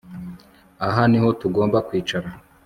aha 0.87 1.01
niho 1.11 1.29
tugomba 1.41 1.77
kwicara 1.87 2.27